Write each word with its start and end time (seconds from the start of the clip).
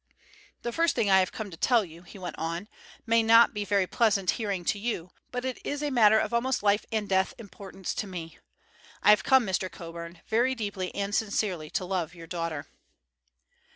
"The 0.63 0.71
first 0.71 0.95
thing 0.95 1.11
I 1.11 1.19
have 1.19 1.29
to 1.31 1.51
tell 1.57 1.85
you," 1.85 2.01
he 2.01 2.17
went 2.17 2.35
on, 2.39 2.67
"may 3.05 3.21
not 3.21 3.53
be 3.53 3.63
very 3.63 3.85
pleasant 3.85 4.31
hearing 4.31 4.65
to 4.65 4.79
you, 4.79 5.11
but 5.31 5.45
it 5.45 5.63
is 5.63 5.83
a 5.83 5.91
matter 5.91 6.17
of 6.17 6.33
almost 6.33 6.63
life 6.63 6.87
and 6.91 7.07
death 7.07 7.35
importance 7.37 7.93
to 7.93 8.07
me. 8.07 8.39
I 9.03 9.11
have 9.11 9.23
come, 9.23 9.45
Mr. 9.45 9.71
Coburn, 9.71 10.19
very 10.27 10.55
deeply 10.55 10.91
and 10.95 11.13
sincerely 11.13 11.69
to 11.69 11.85
love 11.85 12.15
your 12.15 12.25
daughter." 12.25 12.65